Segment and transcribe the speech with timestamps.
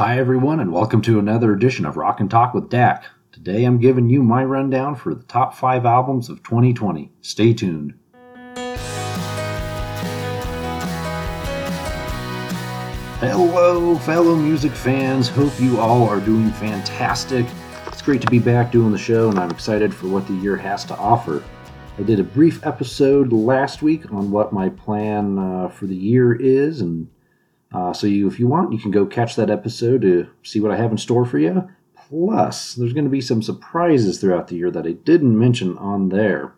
[0.00, 3.04] Hi, everyone, and welcome to another edition of Rock and Talk with Dak.
[3.32, 7.12] Today I'm giving you my rundown for the top five albums of 2020.
[7.20, 7.92] Stay tuned.
[13.20, 15.28] Hello, fellow music fans.
[15.28, 17.44] Hope you all are doing fantastic.
[17.88, 20.56] It's great to be back doing the show, and I'm excited for what the year
[20.56, 21.44] has to offer.
[21.98, 26.32] I did a brief episode last week on what my plan uh, for the year
[26.32, 27.06] is, and
[27.72, 30.72] uh, so you, if you want, you can go catch that episode to see what
[30.72, 31.68] I have in store for you.
[32.08, 36.08] Plus, there's going to be some surprises throughout the year that I didn't mention on
[36.08, 36.52] there.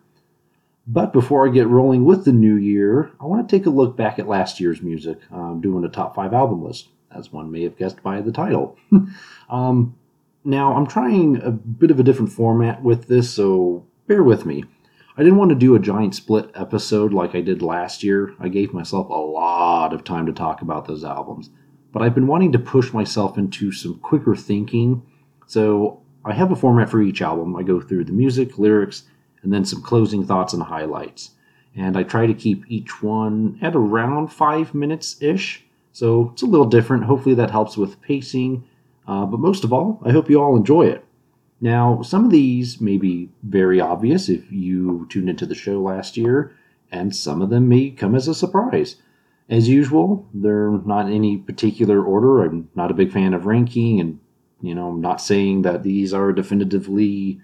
[0.87, 3.95] But before I get rolling with the new year, I want to take a look
[3.95, 5.19] back at last year's music.
[5.31, 8.77] I'm doing a top five album list, as one may have guessed by the title.
[9.49, 9.95] um,
[10.43, 14.65] now, I'm trying a bit of a different format with this, so bear with me.
[15.15, 18.33] I didn't want to do a giant split episode like I did last year.
[18.39, 21.51] I gave myself a lot of time to talk about those albums.
[21.91, 25.03] But I've been wanting to push myself into some quicker thinking.
[25.45, 27.55] So I have a format for each album.
[27.55, 29.03] I go through the music, lyrics,
[29.43, 31.31] and then some closing thoughts and highlights.
[31.75, 35.63] And I try to keep each one at around five minutes ish.
[35.91, 37.03] So it's a little different.
[37.03, 38.63] Hopefully that helps with pacing.
[39.07, 41.05] Uh, but most of all, I hope you all enjoy it.
[41.63, 46.17] Now, some of these may be very obvious if you tuned into the show last
[46.17, 46.53] year,
[46.91, 48.97] and some of them may come as a surprise.
[49.47, 52.43] As usual, they're not in any particular order.
[52.43, 54.19] I'm not a big fan of ranking, and
[54.61, 57.39] you know, I'm not saying that these are definitively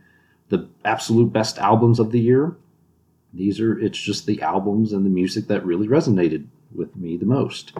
[0.49, 2.57] the absolute best albums of the year.
[3.33, 7.25] These are it's just the albums and the music that really resonated with me the
[7.25, 7.71] most.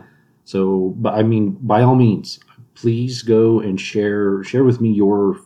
[0.46, 2.40] So, but I mean, by all means,
[2.76, 5.42] please go and share share with me your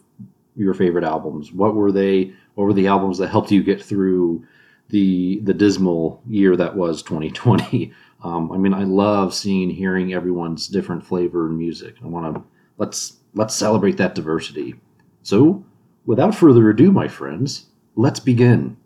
[0.55, 1.51] your favorite albums.
[1.51, 2.33] What were they?
[2.55, 4.45] What were the albums that helped you get through
[4.89, 7.93] the the dismal year that was 2020?
[8.23, 11.95] Um, I mean, I love seeing hearing everyone's different flavor and music.
[12.01, 12.43] I want to
[12.77, 14.75] let's let's celebrate that diversity.
[15.23, 15.65] So,
[16.05, 17.65] without further ado, my friends,
[17.95, 18.77] let's begin.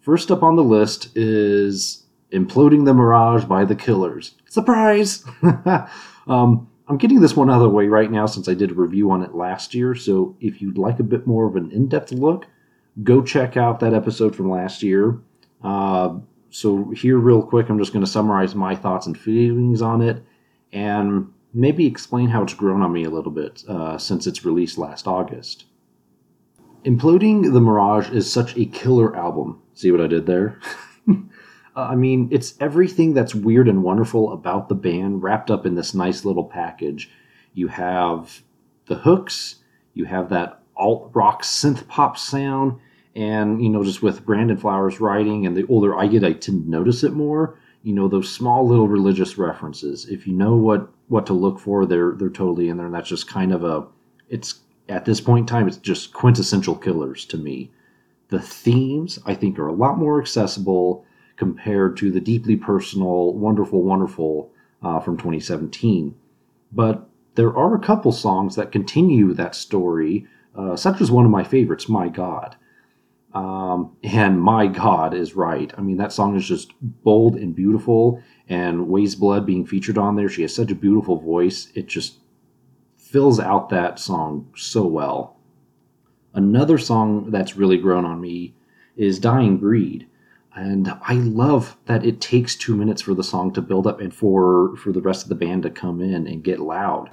[0.00, 4.36] First up on the list is "Imploding the Mirage" by the Killers.
[4.48, 5.22] Surprise!
[6.26, 8.74] um, I'm getting this one out of the way right now since I did a
[8.74, 9.94] review on it last year.
[9.94, 12.46] So if you'd like a bit more of an in depth look,
[13.02, 15.18] go check out that episode from last year.
[15.64, 16.18] Uh,
[16.50, 20.22] so, here, real quick, I'm just going to summarize my thoughts and feelings on it
[20.70, 24.76] and maybe explain how it's grown on me a little bit uh, since its release
[24.76, 25.64] last August.
[26.84, 29.62] Imploding the Mirage is such a killer album.
[29.72, 30.60] See what I did there?
[31.74, 35.74] Uh, I mean, it's everything that's weird and wonderful about the band wrapped up in
[35.74, 37.10] this nice little package.
[37.54, 38.42] You have
[38.86, 39.56] the hooks,
[39.94, 42.78] you have that alt rock synth pop sound,
[43.14, 46.64] and you know, just with Brandon Flowers writing, and the older I get, I tend
[46.64, 47.58] to notice it more.
[47.82, 50.06] You know, those small little religious references.
[50.06, 53.08] If you know what what to look for, they're they're totally in there, and that's
[53.08, 53.86] just kind of a.
[54.28, 57.70] It's at this point in time, it's just quintessential killers to me.
[58.28, 61.04] The themes I think are a lot more accessible
[61.36, 64.50] compared to the deeply personal, wonderful, wonderful
[64.82, 66.14] uh, from 2017.
[66.72, 70.26] But there are a couple songs that continue that story,
[70.56, 72.56] uh, such as one of my favorites, My God.
[73.34, 75.72] Um, and My God is right.
[75.76, 80.16] I mean, that song is just bold and beautiful, and Weyes Blood being featured on
[80.16, 81.68] there, she has such a beautiful voice.
[81.74, 82.18] It just
[82.98, 85.36] fills out that song so well.
[86.34, 88.54] Another song that's really grown on me
[88.96, 90.06] is Dying Breed
[90.54, 94.14] and I love that it takes two minutes for the song to build up and
[94.14, 97.10] for for the rest of the band to come in and get loud.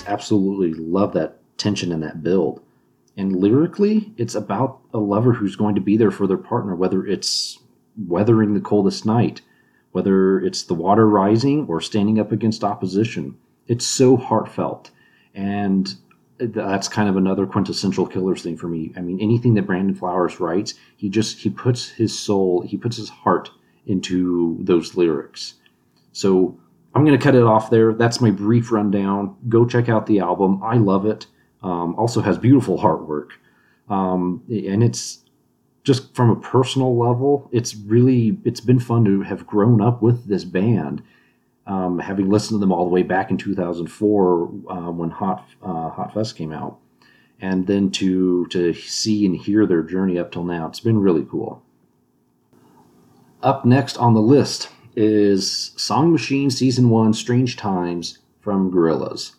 [0.00, 2.62] Just absolutely love that tension and that build.
[3.16, 7.04] And lyrically, it's about a lover who's going to be there for their partner, whether
[7.06, 7.58] it's
[8.06, 9.42] weathering the coldest night,
[9.92, 13.36] whether it's the water rising or standing up against opposition.
[13.66, 14.90] It's so heartfelt.
[15.34, 15.94] And
[16.38, 18.92] that's kind of another quintessential killers thing for me.
[18.96, 22.96] I mean, anything that Brandon Flowers writes, he just he puts his soul, he puts
[22.96, 23.50] his heart
[23.86, 25.54] into those lyrics.
[26.12, 26.58] So
[26.94, 27.92] I'm going to cut it off there.
[27.94, 29.36] That's my brief rundown.
[29.48, 30.60] Go check out the album.
[30.62, 31.26] I love it.
[31.62, 33.30] Um, also has beautiful artwork.
[33.88, 35.24] Um, and it's
[35.84, 40.26] just from a personal level, it's really it's been fun to have grown up with
[40.26, 41.02] this band.
[41.66, 45.90] um, having listened to them all the way back in 2004 uh, when Hot uh,
[45.90, 46.78] Hot Fuss came out,
[47.40, 51.24] and then to to see and hear their journey up till now, it's been really
[51.30, 51.62] cool.
[53.42, 59.32] Up next on the list is Song Machine Season One: Strange Times from Gorillaz.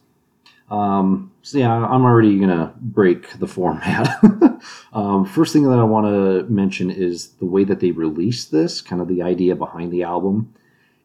[0.71, 4.09] Um, so yeah, I'm already gonna break the format.
[4.93, 8.79] um, first thing that I want to mention is the way that they released this,
[8.79, 10.53] kind of the idea behind the album.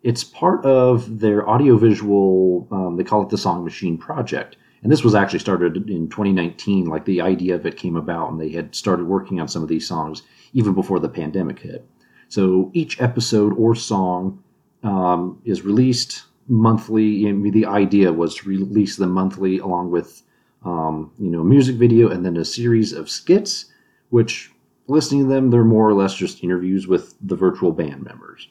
[0.05, 2.69] It's part of their audiovisual.
[2.71, 6.87] Um, they call it the Song Machine Project, and this was actually started in 2019.
[6.87, 9.69] Like the idea of it came about, and they had started working on some of
[9.69, 10.23] these songs
[10.53, 11.85] even before the pandemic hit.
[12.29, 14.43] So each episode or song
[14.83, 17.31] um, is released monthly.
[17.51, 20.23] The idea was to release them monthly along with
[20.65, 23.67] um, you know music video and then a series of skits,
[24.11, 24.51] which
[24.89, 28.49] listening to them, they're more or less just interviews with the virtual band members.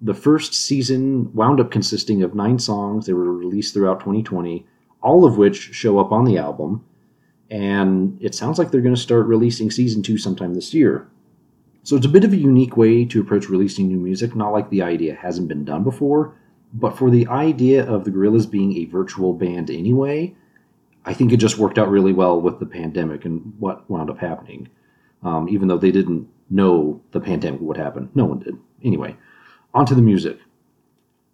[0.00, 3.06] The first season wound up consisting of nine songs.
[3.06, 4.66] They were released throughout 2020,
[5.02, 6.84] all of which show up on the album.
[7.50, 11.08] And it sounds like they're going to start releasing season two sometime this year.
[11.82, 14.68] So it's a bit of a unique way to approach releasing new music, not like
[14.70, 16.34] the idea hasn't been done before,
[16.72, 20.34] but for the idea of the Gorillaz being a virtual band anyway,
[21.04, 24.18] I think it just worked out really well with the pandemic and what wound up
[24.18, 24.68] happening.
[25.22, 28.58] Um, even though they didn't know the pandemic would happen, no one did.
[28.84, 29.16] Anyway,
[29.72, 30.38] onto the music.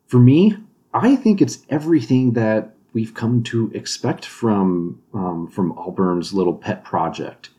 [0.06, 0.56] For me,
[0.92, 6.84] I think it's everything that we've come to expect from um, from Albarn's little pet
[6.84, 7.50] project.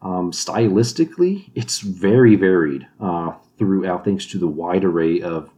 [0.00, 5.50] Um, stylistically, it's very varied uh, throughout, thanks to the wide array of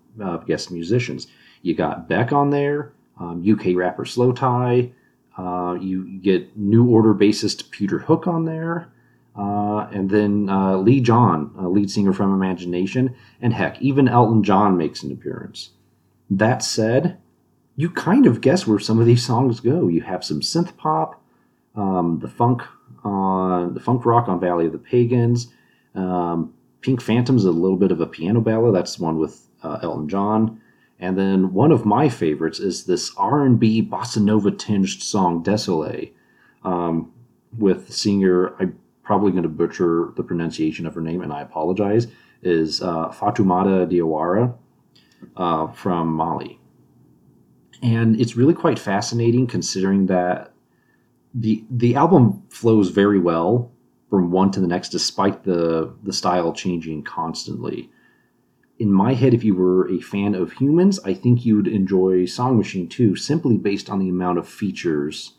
[0.47, 1.27] guest musicians.
[1.63, 4.93] You got Beck on there, um, UK rapper Slowthai.
[5.37, 8.89] Uh, you get New Order bassist Peter Hook on there.
[9.37, 14.77] Uh, and then uh, Lee John, lead singer from Imagination, and heck, even Elton John
[14.77, 15.71] makes an appearance.
[16.29, 17.19] That said,
[17.77, 19.89] you kind of guess where some of these songs go.
[19.89, 21.23] You have some synth pop,
[21.75, 22.63] um, the funk
[23.05, 25.49] on the funk rock on Valley of the Pagans,
[25.95, 28.75] um, Pink Phantom's a little bit of a piano ballad.
[28.75, 30.61] That's one with uh, Elton John.
[30.99, 36.13] And then one of my favorites is this R&B bossa nova tinged song "Désolé,"
[36.63, 37.11] um,
[37.59, 42.07] with singer I'm probably going to butcher the pronunciation of her name, and I apologize,
[42.43, 44.55] is uh, Fatoumata Diawara
[45.37, 46.59] uh, from Mali.
[47.83, 50.53] And it's really quite fascinating considering that
[51.35, 53.71] the the album flows very well
[54.09, 57.91] from one to the next, despite the the style changing constantly.
[58.79, 62.57] In my head, if you were a fan of Humanz, I think you'd enjoy Song
[62.57, 65.35] Machine too, simply based on the amount of features.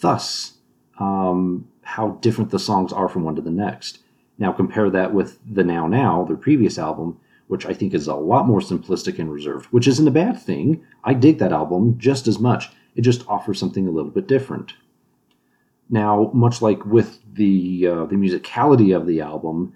[0.00, 0.54] Thus,
[0.98, 4.00] um, how different the songs are from one to the next.
[4.38, 8.14] Now compare that with the Now Now, their previous album, which I think is a
[8.14, 10.84] lot more simplistic and reserved, which isn't a bad thing.
[11.04, 12.70] I dig that album just as much.
[12.96, 14.74] It just offers something a little bit different.
[15.90, 19.74] Now, much like with the uh, the musicality of the album,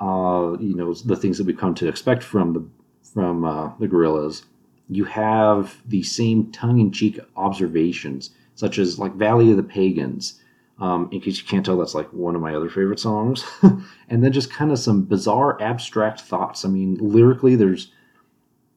[0.00, 2.64] uh, you know the things that we've come to expect from the
[3.12, 4.44] from uh, the Gorillaz,
[4.88, 10.40] you have the same tongue-in-cheek observations, such as like Valley of the Pagans,
[10.80, 13.44] um, in case you can't tell, that's like one of my other favorite songs.
[13.62, 16.64] and then just kind of some bizarre abstract thoughts.
[16.64, 17.92] I mean, lyrically, there's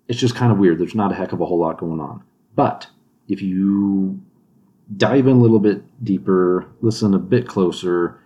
[0.10, 0.80] it's just kind of weird.
[0.80, 2.24] There's not a heck of a whole lot going on.
[2.56, 2.88] But
[3.30, 4.22] if you
[4.98, 8.20] dive in a little bit deeper, listen a bit closer,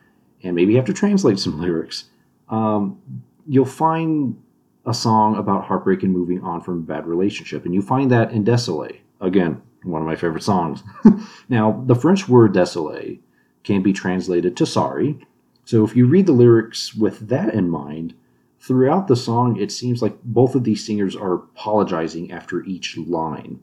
[0.43, 2.05] and maybe have to translate some lyrics,
[2.49, 2.99] um,
[3.47, 4.41] you'll find
[4.85, 7.65] a song about heartbreak and moving on from a bad relationship.
[7.65, 8.99] And you find that in Désolé.
[9.19, 10.83] Again, one of my favorite songs.
[11.49, 13.19] now, the French word désolé
[13.63, 15.25] can be translated to sorry.
[15.65, 18.13] So if you read the lyrics with that in mind,
[18.59, 23.59] throughout the song, it seems like both of these singers are apologizing after each line.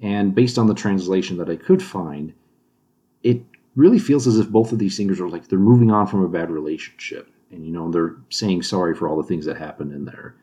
[0.00, 2.32] And based on the translation that I could find,
[3.26, 3.42] it
[3.74, 6.28] really feels as if both of these singers are like they're moving on from a
[6.28, 7.28] bad relationship.
[7.50, 10.36] And, you know, they're saying sorry for all the things that happened in there.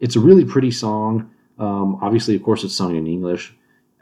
[0.00, 1.30] It's a really pretty song.
[1.58, 3.54] Um, obviously, of course, it's sung in English,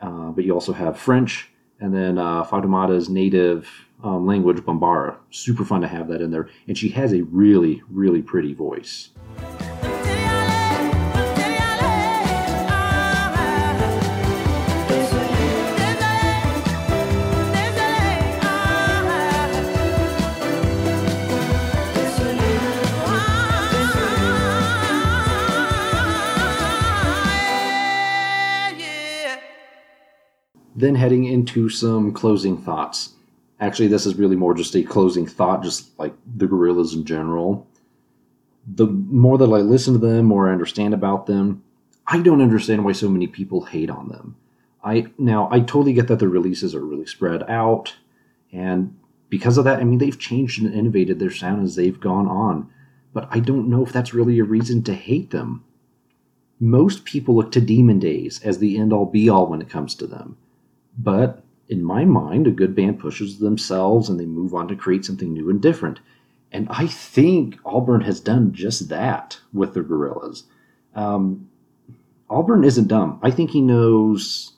[0.02, 1.48] uh, but you also have French,
[1.80, 3.68] and then uh, Fatoumata's native
[4.02, 5.16] um, language, Bambara.
[5.30, 6.48] Super fun to have that in there.
[6.66, 9.10] And she has a really, really pretty voice.
[30.84, 33.14] Then heading into some closing thoughts.
[33.58, 37.66] Actually, this is really more just a closing thought, just like the Gorillaz in general.
[38.66, 41.64] The more that I listen to them, more I understand about them.
[42.06, 44.36] I don't understand why so many people hate on them.
[44.84, 47.94] I now I totally get that the releases are really spread out,
[48.52, 48.94] and
[49.30, 52.68] because of that, I mean they've changed and innovated their sound as they've gone on.
[53.14, 55.64] But I don't know if that's really a reason to hate them.
[56.60, 59.94] Most people look to Demon Days as the end all be all when it comes
[59.94, 60.36] to them.
[60.98, 65.04] But in my mind, a good band pushes themselves and they move on to create
[65.04, 66.00] something new and different.
[66.52, 70.44] And I think Albarn has done just that with the Gorillaz.
[70.94, 71.48] Um,
[72.30, 73.18] Albarn isn't dumb.
[73.22, 74.52] I think he knows.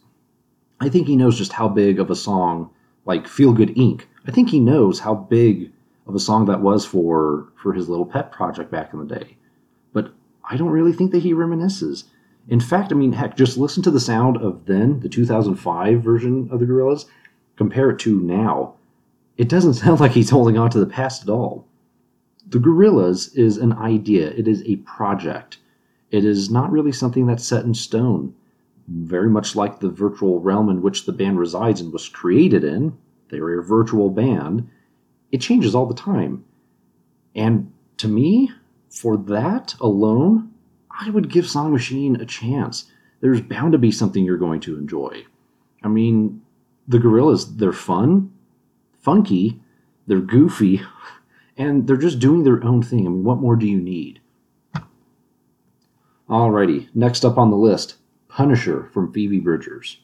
[0.80, 2.70] I think he knows just how big of a song,
[3.06, 5.72] like "Feel Good Inc." I think he knows how big
[6.06, 9.36] of a song that was for for his little pet project back in the day.
[9.92, 10.12] But
[10.44, 12.04] I don't really think that he reminisces.
[12.48, 16.48] In fact, I mean, heck, just listen to the sound of then, the 2005 version
[16.50, 17.06] of the Gorillaz,
[17.56, 18.74] compare it to now.
[19.36, 21.66] It doesn't sound like he's holding on to the past at all.
[22.48, 25.58] The Gorillaz is an idea, it is a project.
[26.12, 28.34] It is not really something that's set in stone.
[28.86, 32.96] Very much like the virtual realm in which the band resides and was created in,
[33.30, 34.70] they are a virtual band,
[35.32, 36.44] it changes all the time.
[37.34, 38.52] And to me,
[38.88, 40.52] for that alone,
[40.98, 42.90] I would give Song Machine a chance.
[43.20, 45.24] There's bound to be something you're going to enjoy.
[45.82, 46.42] I mean,
[46.88, 48.32] the Gorillaz, they're fun,
[49.00, 49.60] funky,
[50.06, 50.82] they're goofy,
[51.56, 53.06] and they're just doing their own thing.
[53.06, 54.20] I mean, what more do you need?
[56.28, 57.96] Alrighty, next up on the list
[58.28, 60.00] Punisher from Phoebe Bridgers.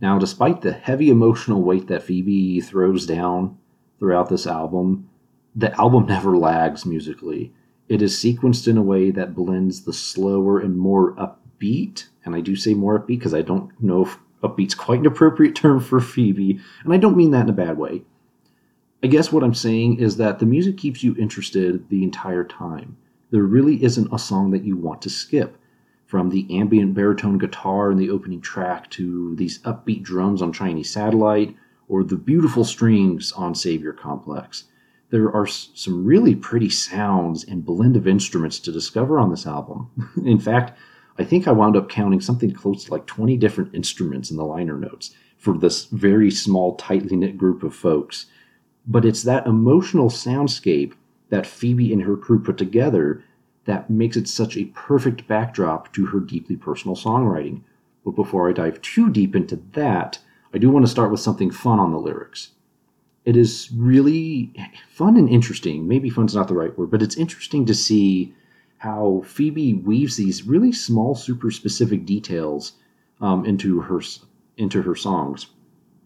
[0.00, 3.58] Now, despite the heavy emotional weight that Phoebe throws down
[3.98, 5.10] throughout this album,
[5.54, 7.52] the album never lags musically.
[7.90, 12.40] It is sequenced in a way that blends the slower and more upbeat, and I
[12.40, 16.00] do say more upbeat because I don't know if upbeat's quite an appropriate term for
[16.00, 18.04] Phoebe, and I don't mean that in a bad way.
[19.02, 22.96] I guess what I'm saying is that the music keeps you interested the entire time
[23.30, 25.56] there really isn't a song that you want to skip.
[26.06, 30.90] From the ambient baritone guitar in the opening track to these upbeat drums on Chinese
[30.90, 31.54] Satellite
[31.88, 34.64] or the beautiful strings on Savior Complex.
[35.10, 39.90] There are some really pretty sounds and blend of instruments to discover on this album.
[40.24, 40.78] in fact,
[41.18, 44.44] I think I wound up counting something close to like 20 different instruments in the
[44.44, 48.26] liner notes for this very small, tightly knit group of folks.
[48.86, 50.94] But it's that emotional soundscape
[51.30, 53.22] that Phoebe and her crew put together
[53.64, 57.62] that makes it such a perfect backdrop to her deeply personal songwriting.
[58.04, 60.18] But before I dive too deep into that,
[60.52, 62.50] I do want to start with something fun on the lyrics.
[63.30, 64.52] It is really
[64.88, 65.86] fun and interesting.
[65.86, 68.34] Maybe fun's not the right word, but it's interesting to see
[68.78, 72.72] how Phoebe weaves these really small, super specific details
[73.20, 74.00] um, into her
[74.56, 75.46] into her songs.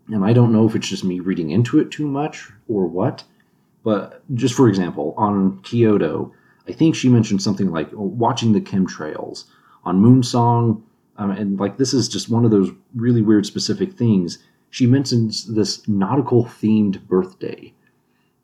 [0.08, 3.24] And I don't know if it's just me reading into it too much or what,
[3.84, 6.30] but just for example, on Kyoto,
[6.68, 9.44] I think she mentioned something like watching the chemtrails
[9.84, 10.82] on Moonsong.
[11.16, 14.40] Um, and like this is just one of those really weird specific things.
[14.74, 17.72] She mentions this nautical themed birthday.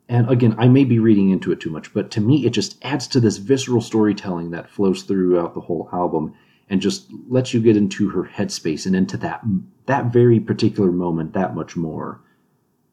[0.07, 2.77] And again, I may be reading into it too much, but to me, it just
[2.85, 6.33] adds to this visceral storytelling that flows throughout the whole album
[6.69, 9.43] and just lets you get into her headspace and into that
[9.87, 12.21] that very particular moment that much more.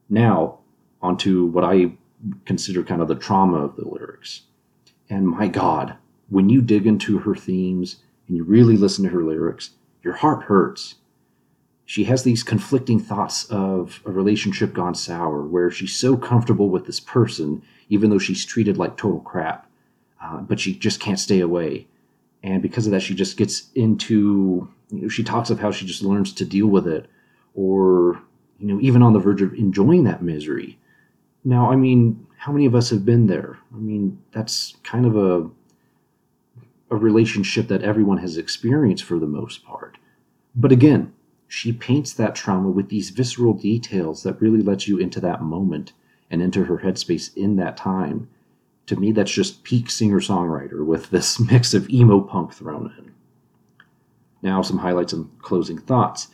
[0.09, 0.59] Now,
[1.01, 1.93] onto what I
[2.45, 4.43] consider kind of the trauma of the lyrics.
[5.09, 5.97] And my God,
[6.29, 9.71] when you dig into her themes and you really listen to her lyrics,
[10.03, 10.97] your heart hurts.
[11.89, 16.85] She has these conflicting thoughts of a relationship gone sour, where she's so comfortable with
[16.85, 19.67] this person, even though she's treated like total crap,
[20.23, 21.87] uh, but she just can't stay away.
[22.43, 25.87] And because of that, she just gets into, you know, she talks of how she
[25.87, 27.07] just learns to deal with it,
[27.55, 28.21] or,
[28.59, 30.79] you know, even on the verge of enjoying that misery.
[31.43, 33.61] Now, I mean, how many of us have been there?
[33.75, 35.49] I mean, that's kind of a
[36.91, 39.97] a relationship that everyone has experienced for the most part.
[40.55, 41.15] But again,
[41.49, 45.93] she paints that trauma with these visceral details that really lets you into that moment
[46.31, 48.29] and into her headspace in that time.
[48.87, 53.13] To me, that's just peak singer songwriter with this mix of emo punk thrown in.
[54.43, 56.29] Now, some highlights and closing thoughts.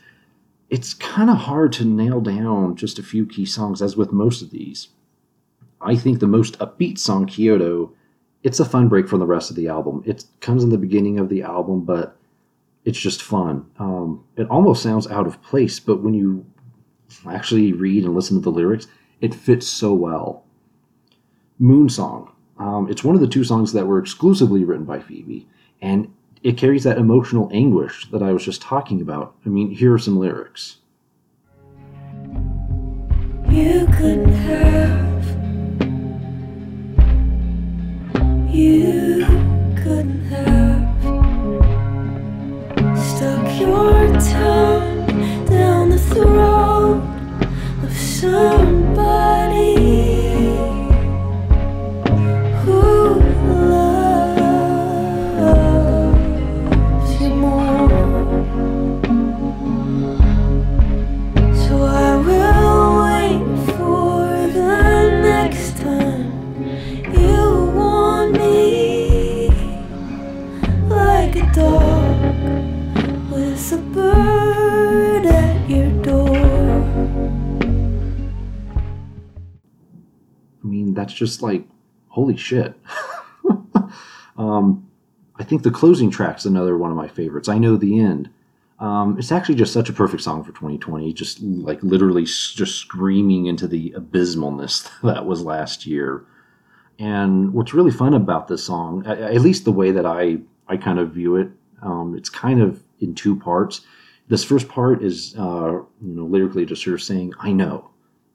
[0.68, 4.42] It's kind of hard to nail down just a few key songs, as with most
[4.42, 4.88] of these.
[5.80, 7.92] I think the most upbeat song, Kyoto,
[8.42, 10.02] it's a fun break from the rest of the album.
[10.04, 12.16] It comes in the beginning of the album, but
[12.84, 13.66] it's just fun.
[13.78, 16.44] Um, it almost sounds out of place, but when you
[17.28, 18.86] actually read and listen to the lyrics,
[19.20, 20.44] it fits so well.
[21.58, 22.30] Moon Song.
[22.58, 25.48] Um, it's one of the two songs that were exclusively written by Phoebe,
[25.80, 26.12] and
[26.42, 29.34] it carries that emotional anguish that I was just talking about.
[29.44, 30.78] I mean, here are some lyrics.
[33.50, 35.04] You couldn't have
[38.54, 39.33] you
[44.32, 47.02] down the throat
[47.82, 48.63] of some.
[81.14, 81.64] I mean, that's just like,
[82.08, 82.74] holy shit.
[84.36, 84.88] um,
[85.36, 87.48] I think the closing track's another one of my favorites.
[87.48, 88.30] I know the end.
[88.80, 91.12] Um, it's actually just such a perfect song for 2020.
[91.12, 96.24] Just like literally just screaming into the abysmalness that was last year.
[96.98, 100.98] And what's really fun about this song, at least the way that I I kind
[100.98, 101.48] of view it,
[101.82, 103.82] um, it's kind of in two parts.
[104.28, 107.90] This first part is uh, you know lyrically just sort of saying I know,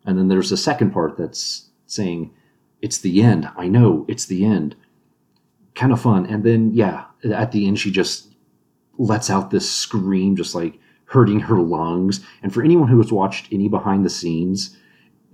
[0.05, 2.31] and then there's a second part that's saying
[2.81, 3.49] it's the end.
[3.57, 4.75] I know it's the end.
[5.75, 6.25] Kind of fun.
[6.25, 8.33] And then yeah, at the end she just
[8.97, 12.21] lets out this scream, just like hurting her lungs.
[12.43, 14.77] And for anyone who has watched any behind the scenes,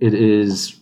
[0.00, 0.80] it is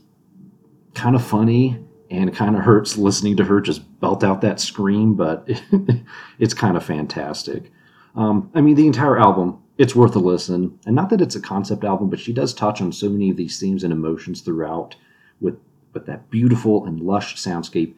[0.94, 1.78] kind of funny
[2.10, 5.48] and kind of hurts listening to her just belt out that scream, but
[6.38, 7.72] it's kind of fantastic.
[8.14, 10.78] Um, I mean, the entire album, it's worth a listen.
[10.86, 13.36] And not that it's a concept album, but she does touch on so many of
[13.36, 14.94] these themes and emotions throughout
[15.40, 15.58] with,
[15.94, 17.94] with that beautiful and lush soundscape.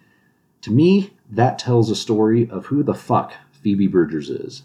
[0.63, 4.63] To me, that tells a story of who the fuck Phoebe Bridgers is.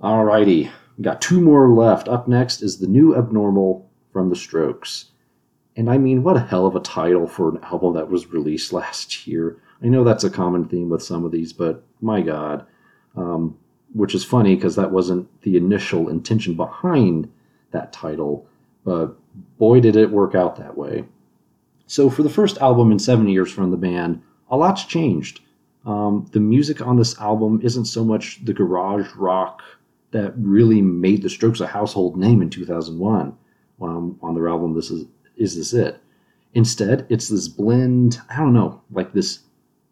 [0.00, 2.08] Alrighty, we got two more left.
[2.08, 5.06] Up next is The New Abnormal from The Strokes.
[5.76, 8.72] And I mean, what a hell of a title for an album that was released
[8.72, 9.58] last year.
[9.82, 12.66] I know that's a common theme with some of these, but my God.
[13.16, 13.56] Um,
[13.92, 17.30] which is funny because that wasn't the initial intention behind
[17.72, 18.46] that title,
[18.84, 19.16] but
[19.58, 21.04] boy, did it work out that way.
[21.86, 25.40] So, for the first album in seven years from the band, a lot's changed.
[25.84, 29.62] Um, the music on this album isn't so much the garage rock
[30.12, 33.36] that really made the Strokes a household name in 2001
[33.80, 36.00] um, on their album This Is is this it?
[36.54, 39.40] Instead, it's this blend, I don't know, like this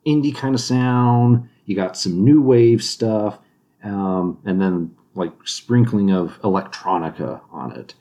[0.07, 1.49] indie kind of sound.
[1.65, 3.39] You got some new wave stuff,
[3.83, 7.95] um, and then like sprinkling of electronica on it.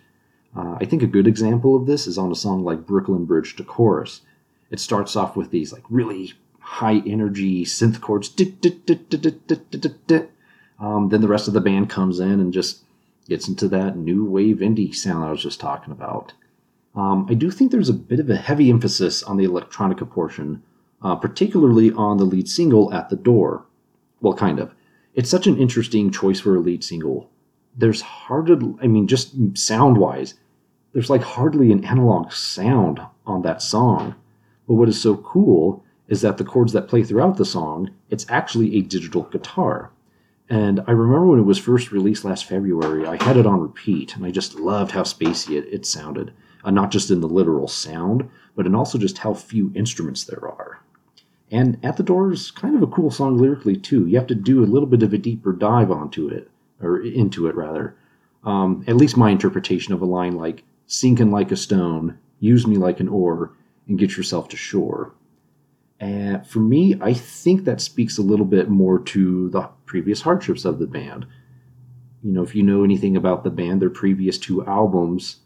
[0.56, 3.56] Uh, I think a good example of this is on a song like Brooklyn Bridge
[3.58, 4.22] to Chorus.
[4.72, 8.30] It starts off with these like really high energy synth chords.
[10.80, 12.84] Um, then the rest of the band comes in and just
[13.28, 16.34] gets into that new wave indie sound I was just talking about.
[16.96, 20.64] Um, I do think there's a bit of a heavy emphasis on the electronica portion,
[21.02, 23.66] uh, particularly on the lead single At the Door.
[24.22, 24.74] Well, kind of.
[25.14, 27.30] It's such an interesting choice for a lead single.
[27.80, 30.36] There's hardly, I mean, just sound wise,
[30.94, 34.16] there's like hardly an analog sound on that song.
[34.68, 38.26] But what is so cool is that the chords that play throughout the song, it's
[38.30, 39.92] actually a digital guitar.
[40.50, 44.16] And I remember when it was first released last February, I had it on repeat,
[44.16, 47.68] and I just loved how spacey it, it sounded uh, not just in the literal
[47.68, 50.82] sound, but in also just how few instruments there are.
[51.52, 54.06] And At the Door is kind of a cool song lyrically, too.
[54.06, 56.50] You have to do a little bit of a deeper dive onto it,
[56.82, 57.96] or into it, rather.
[58.44, 62.78] Um, at least my interpretation of a line like, sinking like a stone, use me
[62.78, 63.54] like an oar,
[63.88, 65.14] and get yourself to shore.
[66.00, 70.64] And for me, I think that speaks a little bit more to the previous hardships
[70.64, 71.26] of the band.
[72.24, 75.38] You know, if you know anything about the band, their previous two albums,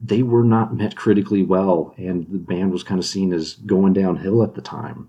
[0.00, 3.94] they were not met critically well, and the band was kind of seen as going
[3.94, 5.08] downhill at the time.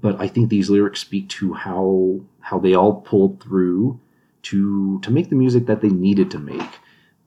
[0.00, 4.00] But I think these lyrics speak to how how they all pulled through
[4.42, 6.78] to to make the music that they needed to make,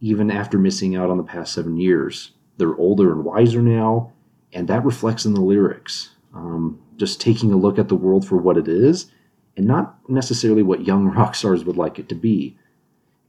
[0.01, 2.31] even after missing out on the past seven years.
[2.57, 4.13] They're older and wiser now,
[4.53, 6.09] and that reflects in the lyrics.
[6.33, 9.11] Um, just taking a look at the world for what it is,
[9.57, 12.57] and not necessarily what young rock stars would like it to be.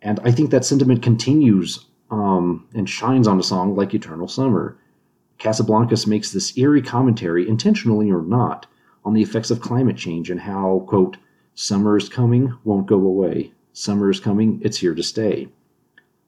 [0.02, 4.78] And I think that sentiment continues um, and shines on a song like Eternal Summer.
[5.38, 8.66] Casablancas makes this eerie commentary, intentionally or not,
[9.04, 11.16] on the effects of climate change and how, quote,
[11.54, 13.52] summer is coming, won't go away.
[13.78, 15.48] Summer is coming, it's here to stay.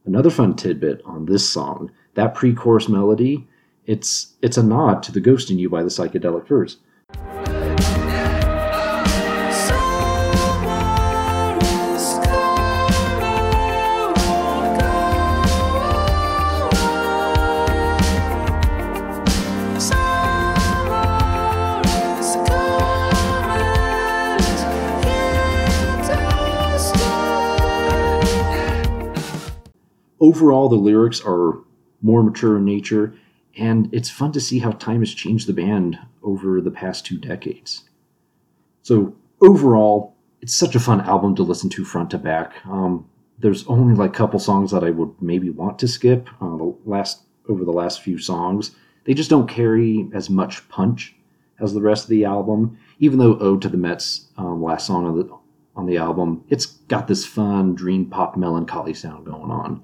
[0.04, 3.48] Another fun tidbit on this song, that pre-chorus melody,
[3.86, 6.76] it's it's a nod to the Ghost in You by the Psychedelic Furs.
[30.20, 31.58] Overall, the lyrics are
[32.02, 33.14] more mature in nature,
[33.56, 37.18] and it's fun to see how time has changed the band over the past two
[37.18, 37.88] decades.
[38.82, 42.54] So, overall, it's such a fun album to listen to front to back.
[42.66, 46.56] Um, there's only like a couple songs that I would maybe want to skip uh,
[46.56, 48.72] the last over the last few songs.
[49.04, 51.14] They just don't carry as much punch
[51.60, 52.78] as the rest of the album.
[52.98, 55.38] Even though "Ode to the Mets," um, last song on the
[55.76, 59.82] on the album, it's got this fun dream pop melancholy sound going on.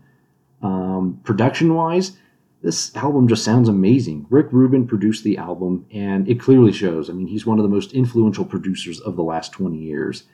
[0.65, 2.17] Um, production wise,
[2.63, 4.27] this album just sounds amazing.
[4.31, 7.11] Rick Rubin produced the album, and it clearly shows.
[7.11, 10.25] I mean, he's one of the most influential producers of the last 20 years.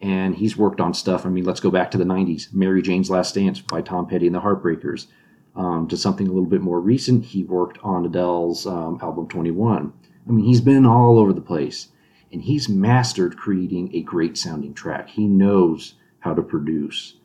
[0.00, 1.26] And he's worked on stuff.
[1.26, 4.26] I mean, let's go back to the 90s Mary Jane's Last Dance by Tom Petty
[4.26, 5.08] and the Heartbreakers.
[5.56, 9.92] Um, to something a little bit more recent, he worked on Adele's um, album 21.
[10.26, 11.88] I mean, he's been all over the place.
[12.32, 15.10] And he's mastered creating a great sounding track.
[15.10, 17.16] He knows how to produce.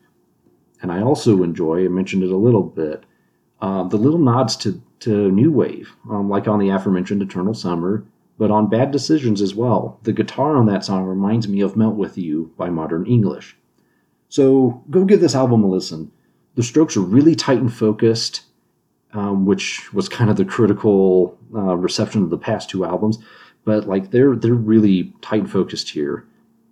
[0.82, 3.04] And I also enjoy, I mentioned it a little bit,
[3.62, 8.06] uh, the little nods to, to new wave, um, like on the aforementioned Eternal Summer,
[8.38, 10.00] but on Bad Decisions as well.
[10.04, 13.58] The guitar on that song reminds me of Melt With You by Modern English.
[14.30, 16.12] So go give this album a listen.
[16.56, 18.42] The strokes are really tight and focused,
[19.14, 23.18] um, which was kind of the critical uh, reception of the past two albums.
[23.64, 26.26] But like they're they're really tight and focused here,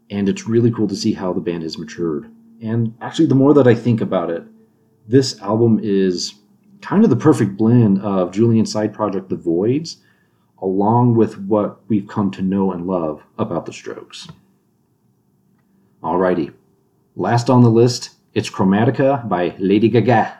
[0.09, 2.31] and it's really cool to see how the band has matured.
[2.65, 4.43] And actually, the more that I think about it,
[5.07, 6.33] this album is
[6.81, 9.97] kind of the perfect blend of Julian's side project, The Voidz,
[10.63, 14.27] along with what we've come to know and love about the Strokes.
[16.01, 16.53] Alrighty,
[17.15, 20.35] last on the list, it's Chromatica by Lady Gaga.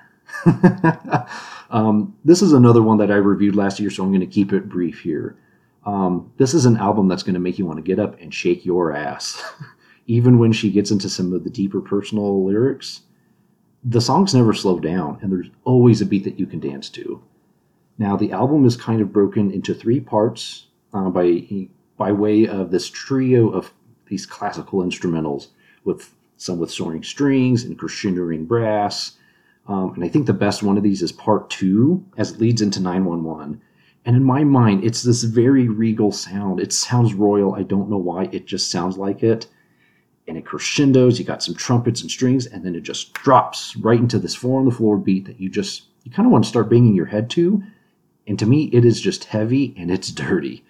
[1.69, 4.51] um, this is another one that I reviewed last year, so I'm going to keep
[4.51, 5.37] it brief here.
[5.85, 8.33] Um, this is an album that's going to make you want to get up and
[8.33, 9.43] shake your ass.
[10.07, 13.01] Even when she gets into some of the deeper personal lyrics,
[13.83, 17.21] the songs never slow down, and there's always a beat that you can dance to.
[17.97, 22.71] Now, the album is kind of broken into three parts uh, by by way of
[22.71, 23.73] this trio of
[24.07, 25.47] these classical instrumentals,
[25.83, 29.13] with some with soaring strings and crescendoing brass.
[29.67, 32.61] Um, and I think the best one of these is part two, as it leads
[32.61, 33.61] into 911.
[34.03, 36.59] And in my mind, it's this very regal sound.
[36.59, 37.55] It sounds royal.
[37.55, 38.29] I don't know why.
[38.31, 39.47] It just sounds like it
[40.27, 41.19] and it crescendos.
[41.19, 44.59] You got some trumpets and strings, and then it just drops right into this four
[44.59, 47.07] on the floor beat that you just you kind of want to start banging your
[47.07, 47.63] head to.
[48.27, 50.63] And to me, it is just heavy and it's dirty.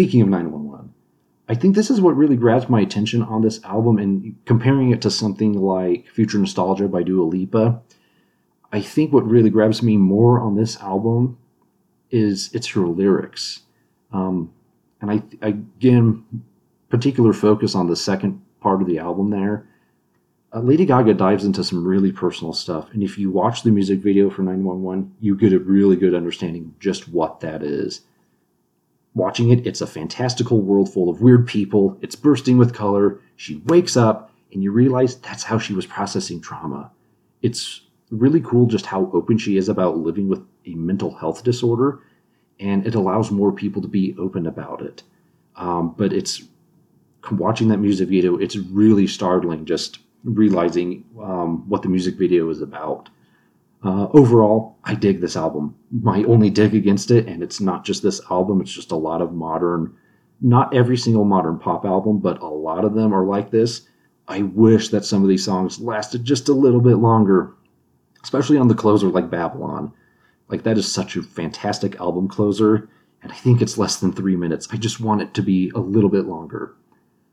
[0.00, 0.94] Speaking of 911,
[1.46, 5.02] I think this is what really grabs my attention on this album and comparing it
[5.02, 7.82] to something like Future Nostalgia by Dua Lipa.
[8.72, 11.36] I think what really grabs me more on this album
[12.10, 13.60] is it's her lyrics.
[14.10, 14.54] Um,
[15.02, 16.24] and I, again,
[16.88, 19.66] particular focus on the second part of the album there.
[20.50, 22.88] Uh, Lady Gaga dives into some really personal stuff.
[22.94, 26.74] And if you watch the music video for 911, you get a really good understanding
[26.80, 28.00] just what that is
[29.14, 31.98] watching it, it's a fantastical world full of weird people.
[32.00, 33.20] It's bursting with color.
[33.36, 36.90] She wakes up, and you realize that's how she was processing trauma.
[37.42, 42.00] It's really cool just how open she is about living with a mental health disorder,
[42.58, 45.02] and it allows more people to be open about it.
[45.56, 46.42] Um, but it's
[47.30, 52.60] watching that music video, it's really startling just realizing um, what the music video is
[52.60, 53.08] about.
[53.82, 55.74] Uh, overall, I dig this album.
[55.90, 59.22] My only dig against it, and it's not just this album, it's just a lot
[59.22, 59.94] of modern,
[60.40, 63.82] not every single modern pop album, but a lot of them are like this.
[64.28, 67.54] I wish that some of these songs lasted just a little bit longer,
[68.22, 69.92] especially on the closer like Babylon.
[70.48, 72.88] Like, that is such a fantastic album closer,
[73.22, 74.68] and I think it's less than three minutes.
[74.70, 76.74] I just want it to be a little bit longer.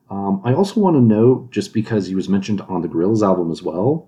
[0.10, 3.51] Um, I also want to note, just because he was mentioned on the Gorillaz album
[3.51, 4.07] as well,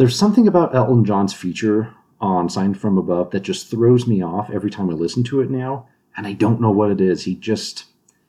[0.00, 4.48] there's something about Elton John's feature on Sign from Above that just throws me off
[4.48, 7.24] every time I listen to it now, and I don't know what it is.
[7.24, 7.84] He just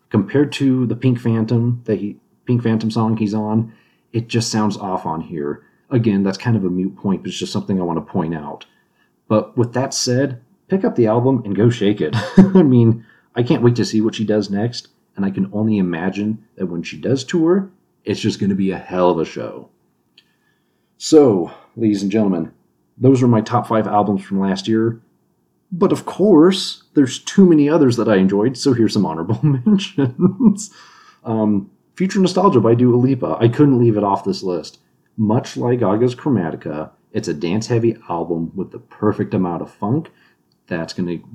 [0.10, 3.73] compared to the Pink Phantom that he Pink Phantom song he's on,
[4.12, 5.63] it just sounds off on here.
[5.89, 8.36] Again, that's kind of a mute point, but it's just something I want to point
[8.36, 8.65] out.
[9.29, 12.13] But with that said, pick up the album and go shake it.
[12.38, 15.77] I mean, I can't wait to see what she does next, and I can only
[15.77, 17.71] imagine that when she does tour,
[18.03, 19.69] it's just going to be a hell of a show.
[20.97, 22.51] So, ladies and gentlemen,
[22.97, 25.01] those are my top five albums from last year.
[25.71, 30.71] But of course, there's too many others that I enjoyed, so here's some honorable mentions.
[31.23, 33.38] um, Future Nostalgia by Dua Lipa.
[33.39, 34.79] I couldn't leave it off this list.
[35.17, 40.12] Much like Gaga's Chromatica, it's a dance heavy album with the perfect amount of funk
[40.67, 41.25] that's going to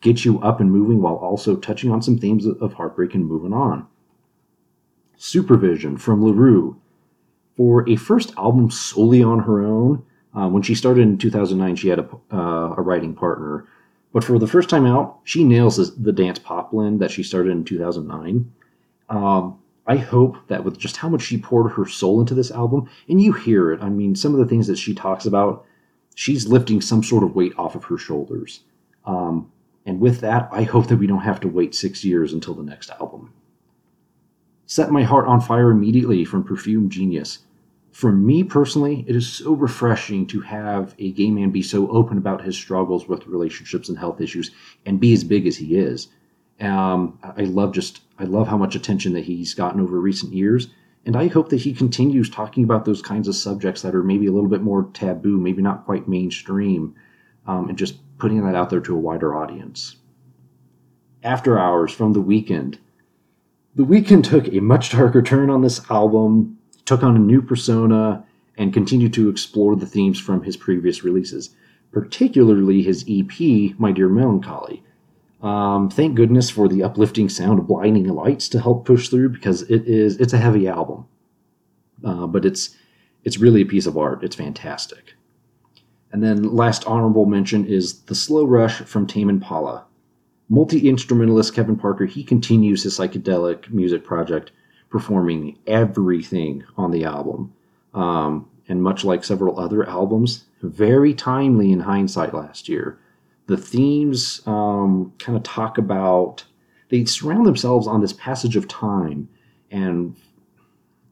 [0.00, 3.52] get you up and moving while also touching on some themes of heartbreak and moving
[3.52, 3.86] on.
[5.16, 6.80] Supervision from La Roux
[7.56, 10.04] for a first album solely on her own.
[10.34, 13.66] Uh, when she started in 2009, she had a, uh, a, writing partner.
[14.12, 17.50] But for the first time out, she nails the dance pop blend that she started
[17.50, 18.52] in 2009.
[19.08, 22.90] Um, I hope that with just how much she poured her soul into this album,
[23.08, 25.64] and you hear it, I mean, some of the things that she talks about,
[26.14, 28.60] she's lifting some sort of weight off of her shoulders.
[29.06, 29.50] Um,
[29.86, 32.64] and with that, I hope that we don't have to wait six years until the
[32.64, 33.32] next album.
[34.66, 37.38] Set My Heart on Fire immediately from Perfume Genius.
[37.96, 42.18] For me personally, it is so refreshing to have a gay man be so open
[42.18, 44.50] about his struggles with relationships and health issues
[44.84, 46.08] and be as big as he is.
[46.60, 50.68] Um, I love just I love how much attention that he's gotten over recent years,
[51.06, 54.26] and I hope that he continues talking about those kinds of subjects that are maybe
[54.26, 56.94] a little bit more taboo, maybe not quite mainstream,
[57.46, 59.96] um, and just putting that out there to a wider audience.
[61.22, 62.76] After Hours from The Weeknd.
[63.74, 66.55] The Weeknd took a much darker turn on this album,
[66.86, 68.24] took on a new persona,
[68.56, 71.50] and continued to explore the themes from his previous releases,
[71.92, 74.82] particularly his EP, My Dear Melancholy.
[75.42, 79.62] Um, thank goodness for the uplifting sound of Blinding Lights to help push through because
[79.62, 81.06] it is it's a heavy album,
[82.02, 82.74] uh, but it's
[83.24, 84.24] it's really a piece of art.
[84.24, 85.14] It's fantastic.
[86.12, 89.84] And then last honorable mention is The Slow Rush from Tame Impala.
[90.48, 94.52] Multi instrumentalist Kevin Parker, he continues his psychedelic music project,
[94.96, 97.52] performing everything on the album.
[97.92, 102.98] Um, and much like several other albums, very timely in hindsight last year.
[103.46, 106.44] The themes um, kind of talk about,
[106.88, 109.28] they surround themselves on this passage of time
[109.70, 110.16] and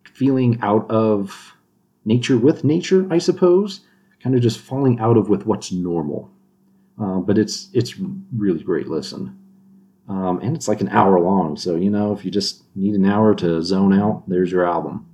[0.05, 1.55] feeling out of
[2.05, 3.81] nature with nature, I suppose
[4.25, 6.31] kind of just falling out of with what's normal.
[6.99, 7.95] Uh, but it's it's
[8.35, 9.39] really great listen.
[10.09, 13.07] Um, and it's like an hour long, so you know if you just need an
[13.07, 15.07] hour to zone out, there's your album.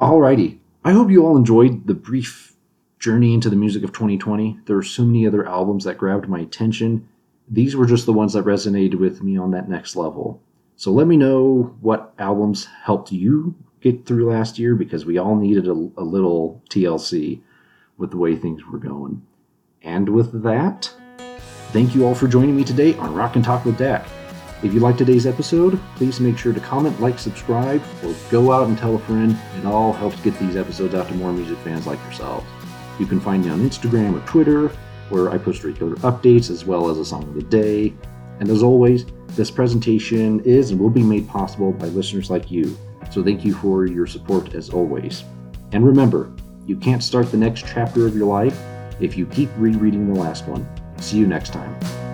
[0.00, 2.54] Alrighty, I hope you all enjoyed the brief
[2.98, 4.60] journey into the music of 2020.
[4.66, 7.08] There are so many other albums that grabbed my attention.
[7.48, 10.42] These were just the ones that resonated with me on that next level.
[10.76, 15.36] So let me know what albums helped you get through last year because we all
[15.36, 17.40] needed a, a little TLC
[17.96, 19.22] with the way things were going.
[19.82, 20.92] And with that,
[21.72, 24.06] thank you all for joining me today on Rock and Talk with Dak.
[24.62, 28.66] If you liked today's episode, please make sure to comment, like, subscribe, or go out
[28.66, 29.38] and tell a friend.
[29.58, 32.46] It all helps get these episodes out to more music fans like yourselves.
[32.98, 34.68] You can find me on Instagram or Twitter,
[35.10, 37.94] where I post regular updates as well as a song of the day.
[38.40, 42.76] And as always, this presentation is and will be made possible by listeners like you.
[43.10, 45.22] So thank you for your support as always.
[45.72, 46.32] And remember,
[46.66, 48.58] you can't start the next chapter of your life
[49.00, 50.68] if you keep rereading the last one.
[51.00, 52.07] See you next time.